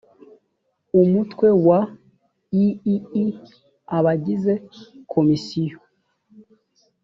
[1.01, 1.79] umutwe wa
[2.63, 3.25] iii
[3.97, 4.53] abagize
[5.11, 5.77] komisiyo